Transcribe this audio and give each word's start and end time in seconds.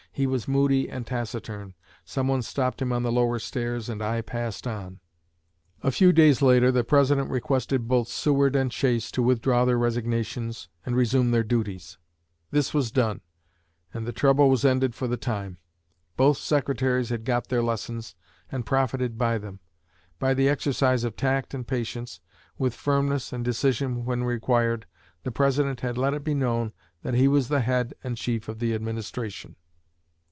He 0.13 0.27
was 0.27 0.45
moody 0.45 0.89
and 0.89 1.07
taciturn. 1.07 1.73
Someone 2.03 2.41
stopped 2.41 2.81
him 2.81 2.91
on 2.91 3.01
the 3.01 3.13
lower 3.13 3.39
stairs, 3.39 3.87
and 3.87 4.01
I 4.01 4.21
passed 4.21 4.67
on." 4.67 4.99
A 5.83 5.89
few 5.89 6.11
days 6.11 6.41
later, 6.41 6.69
the 6.69 6.83
President 6.83 7.29
requested 7.31 7.87
both 7.87 8.09
Seward 8.09 8.53
and 8.53 8.69
Chase 8.69 9.09
to 9.11 9.23
withdraw 9.23 9.63
their 9.63 9.77
resignations 9.77 10.67
and 10.85 10.97
resume 10.97 11.31
their 11.31 11.45
duties. 11.45 11.97
This 12.51 12.73
was 12.73 12.91
done, 12.91 13.21
and 13.93 14.05
the 14.05 14.11
trouble 14.11 14.49
was 14.49 14.65
ended 14.65 14.95
for 14.95 15.07
the 15.07 15.15
time. 15.15 15.59
Both 16.17 16.39
Secretaries 16.39 17.07
had 17.07 17.23
got 17.23 17.47
their 17.47 17.63
lessons, 17.63 18.13
and 18.51 18.65
profited 18.65 19.17
by 19.17 19.37
them. 19.37 19.61
By 20.19 20.33
the 20.33 20.49
exercise 20.49 21.05
of 21.05 21.15
tact 21.15 21.53
and 21.53 21.65
patience, 21.65 22.19
with 22.57 22.73
firmness 22.75 23.31
and 23.31 23.45
decision 23.45 24.03
when 24.03 24.25
required, 24.25 24.87
the 25.23 25.31
President 25.31 25.79
had 25.79 25.97
let 25.97 26.13
it 26.13 26.25
be 26.25 26.33
known 26.33 26.73
that 27.01 27.13
he 27.13 27.29
was 27.29 27.47
the 27.47 27.61
head 27.61 27.93
and 28.03 28.17
chief 28.17 28.49
of 28.49 28.59
the 28.59 28.73
Administration. 28.73 29.55